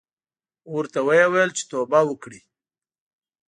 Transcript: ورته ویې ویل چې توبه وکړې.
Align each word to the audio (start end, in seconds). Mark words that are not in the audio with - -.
ورته 0.73 0.99
ویې 1.07 1.25
ویل 1.31 1.51
چې 1.57 1.63
توبه 1.71 1.99
وکړې. 2.05 2.39